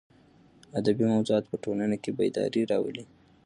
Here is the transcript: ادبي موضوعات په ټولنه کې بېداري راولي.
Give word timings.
ادبي 0.79 1.05
موضوعات 1.13 1.45
په 1.47 1.55
ټولنه 1.63 1.95
کې 2.03 2.11
بېداري 2.17 2.61
راولي. 2.71 3.03